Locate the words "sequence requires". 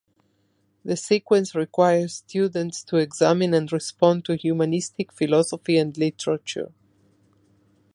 0.97-2.15